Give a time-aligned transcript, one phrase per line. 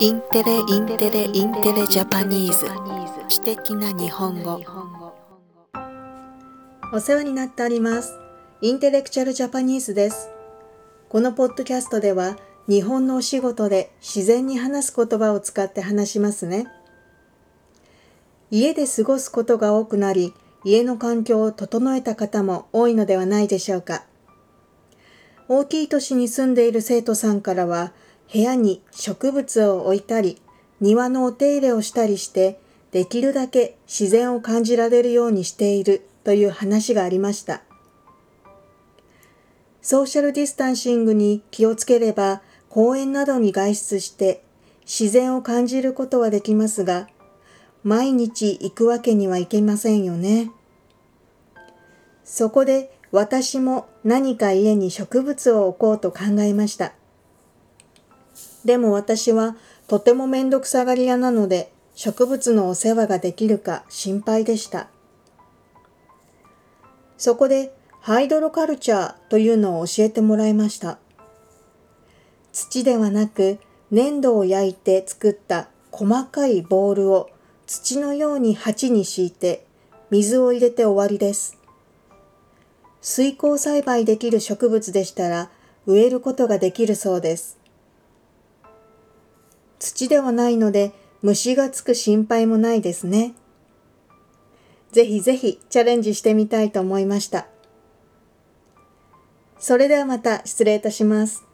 [0.00, 2.66] インテレインテレインテレ Japanese。
[3.28, 4.60] 知的な日本語。
[6.92, 8.16] お世話になっております。
[8.60, 10.30] Intellectual Japanese です。
[11.08, 12.36] このポッドキャストでは
[12.68, 16.68] 日本のお仕事で自然に話す言葉を使って話しますね。
[18.52, 20.32] 家で過ごすことが多くなり
[20.64, 24.04] 家の環境を整えた方も多いのではないでしょうか。
[25.48, 27.92] 大きい都市に住んでいる生徒さんからは
[28.32, 30.40] 部屋に植物を置いたり、
[30.80, 32.60] 庭のお手入れをしたりして、
[32.92, 37.62] できるだけ自然を感じられるようにしているという話がありました。
[39.82, 44.42] ソーシャルディスタンシングに気をつければ公園などに外出して
[44.82, 47.08] 自然を感じることはできますが、
[47.84, 50.50] 毎日行くわけにはいけませんよね。
[52.24, 56.92] そこで私も何か家に植物を置こうと考えました。
[58.64, 64.88] でも私はとてもめんどくさがり屋なので植物のお世話ができるか心配でした。
[67.16, 70.98] そこでハイドロカルチャーというのを教えてもらいました。
[72.52, 73.58] 土ではなく
[73.90, 77.30] 粘土を焼いて作った細かいボールを
[77.66, 79.66] 土のように鉢に敷いて
[80.10, 81.58] 水を入れて終わりです。
[83.00, 85.50] 水耕栽培できる植物でしたら
[85.86, 87.57] 植えることができるそうです。
[89.78, 93.34] 土ではないので虫がつく心配もないですね。
[94.92, 97.46] ぜひぜひチャレンジしてみたいと思いました。
[99.58, 101.47] それではまた失礼いたします。